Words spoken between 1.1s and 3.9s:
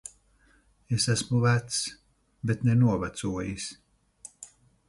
esmu vecs. Bet ne novecojis.